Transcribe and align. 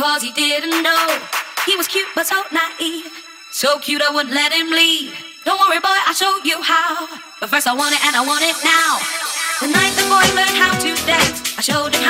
cause 0.00 0.22
he 0.22 0.32
didn't 0.32 0.82
know. 0.82 1.04
He 1.66 1.76
was 1.76 1.86
cute 1.86 2.08
but 2.14 2.26
so 2.26 2.42
naive. 2.50 3.04
So 3.52 3.78
cute 3.80 4.00
I 4.00 4.08
wouldn't 4.08 4.34
let 4.34 4.50
him 4.50 4.70
leave. 4.70 5.12
Don't 5.44 5.60
worry, 5.60 5.78
boy, 5.78 5.98
I'll 6.08 6.14
show 6.14 6.32
you 6.42 6.56
how. 6.62 7.06
But 7.38 7.50
first 7.50 7.66
I 7.66 7.74
want 7.74 7.94
it 7.94 8.02
and 8.06 8.16
I 8.16 8.24
want 8.24 8.42
it 8.42 8.56
now. 8.64 8.96
The 9.60 9.68
night 9.68 9.92
the 10.00 10.08
boy 10.08 10.24
learned 10.32 10.56
how 10.56 10.72
to 10.72 10.90
dance, 11.04 11.58
I 11.58 11.60
showed 11.60 11.94
him 11.94 12.02
how. 12.02 12.09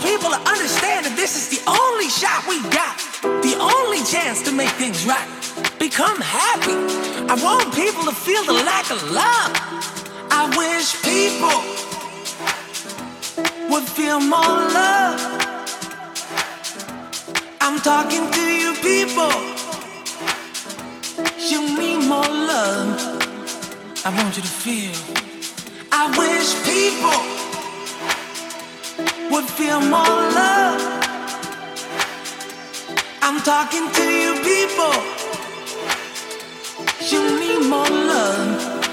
People 0.00 0.30
to 0.30 0.40
understand 0.48 1.04
that 1.06 1.14
this 1.16 1.36
is 1.36 1.48
the 1.52 1.62
only 1.68 2.08
shot 2.08 2.44
we 2.48 2.60
got, 2.72 2.96
the 3.44 3.56
only 3.60 4.02
chance 4.04 4.42
to 4.42 4.52
make 4.52 4.70
things 4.80 5.04
right. 5.04 5.28
Become 5.78 6.20
happy. 6.20 6.76
I 7.28 7.36
want 7.42 7.74
people 7.74 8.04
to 8.04 8.12
feel 8.12 8.44
the 8.44 8.52
lack 8.52 8.90
of 8.90 9.00
love. 9.10 9.52
I 10.32 10.48
wish 10.56 10.96
people 11.04 11.60
would 13.68 13.84
feel 13.84 14.20
more 14.20 14.56
love. 14.72 15.20
I'm 17.60 17.78
talking 17.80 18.30
to 18.30 18.44
you 18.62 18.74
people. 18.80 19.32
You 21.38 21.60
need 21.78 22.08
more 22.08 22.24
love. 22.24 23.20
I 24.04 24.10
want 24.16 24.36
you 24.36 24.42
to 24.42 24.54
feel. 24.64 24.96
I 25.92 26.08
wish 26.16 26.48
people 26.64 27.39
would 29.30 29.44
feel 29.44 29.80
more 29.80 30.16
love. 30.40 30.80
I'm 33.22 33.40
talking 33.42 33.86
to 33.92 34.04
you 34.22 34.32
people. 34.42 34.94
You 37.10 37.20
need 37.38 37.68
more 37.68 37.88
love. 37.88 38.90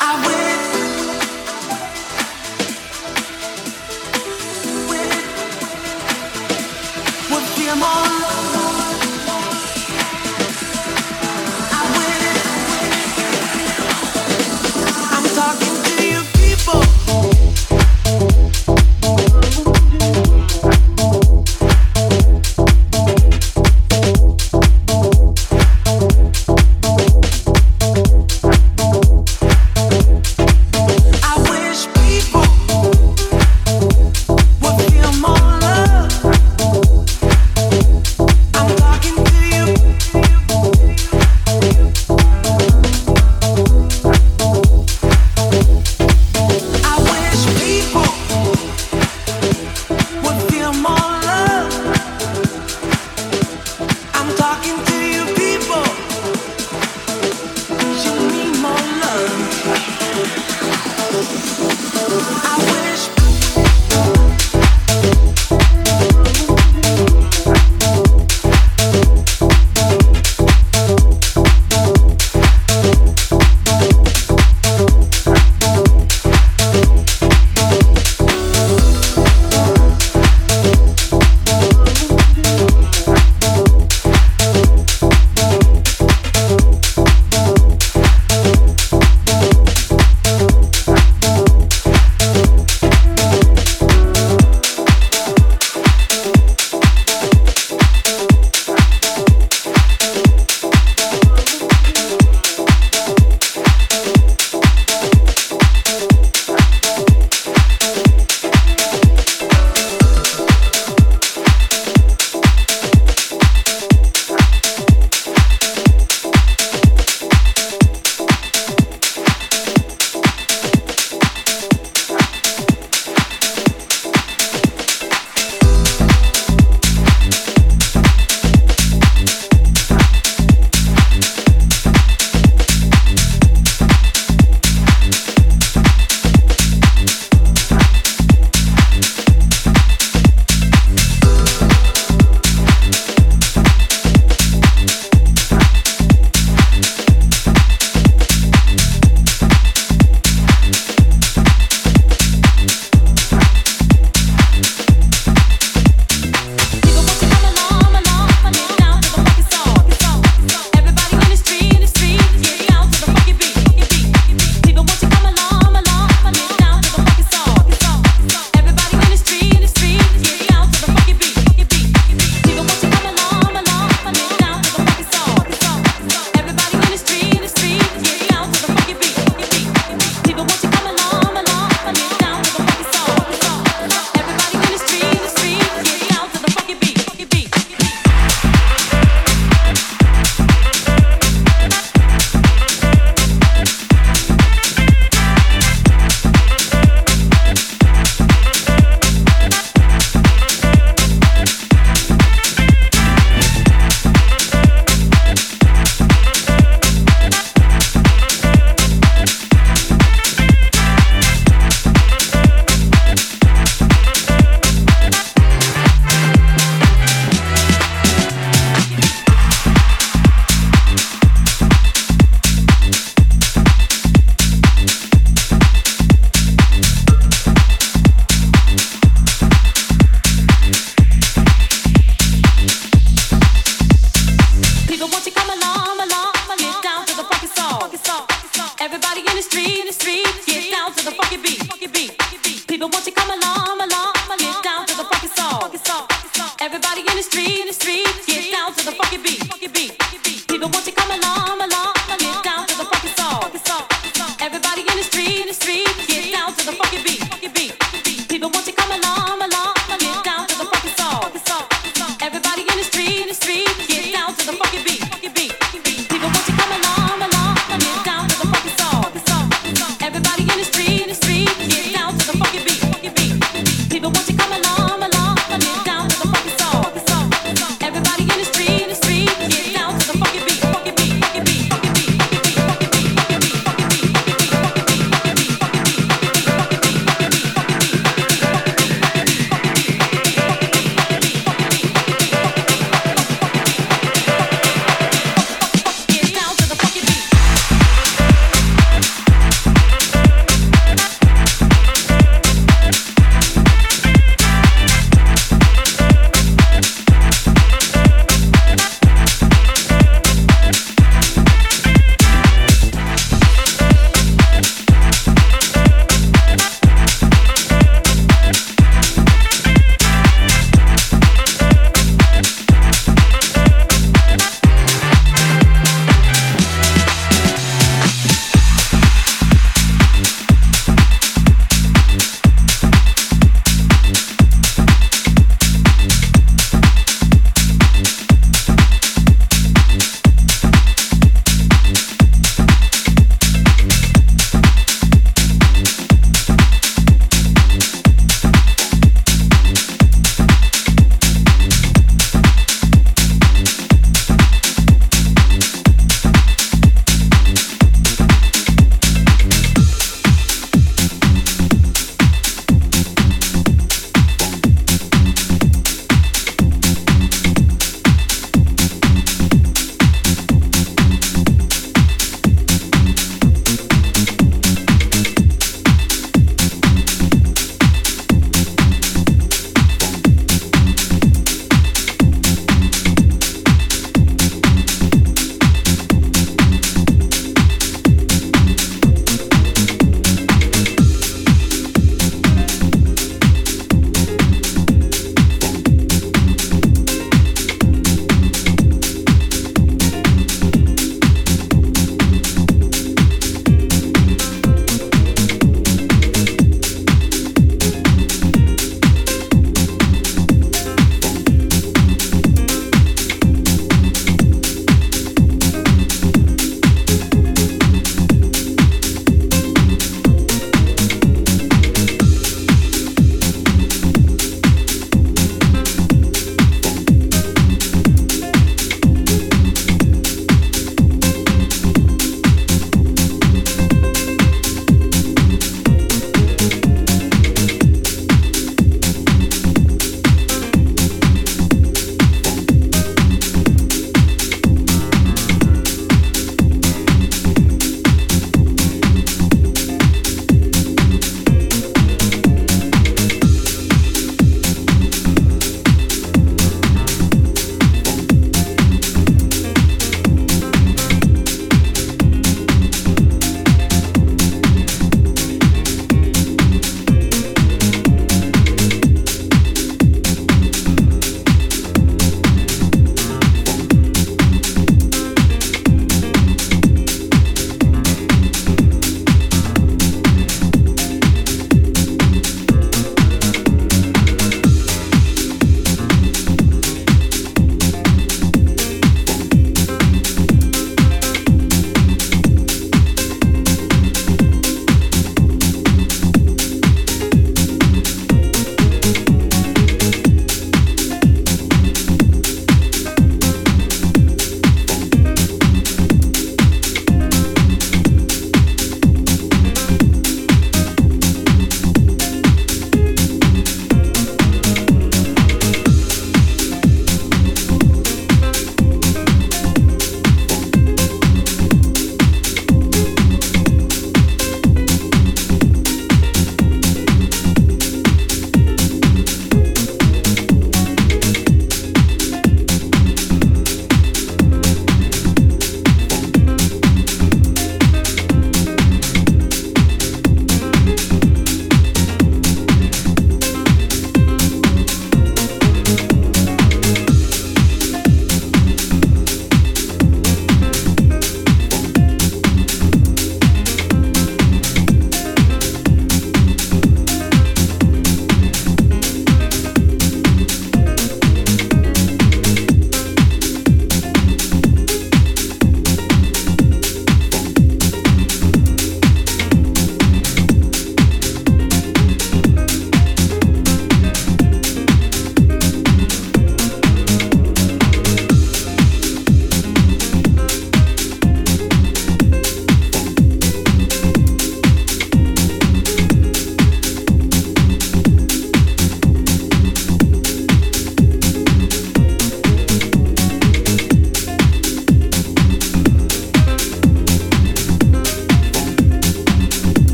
I 0.00 0.26
wish. 0.26 0.47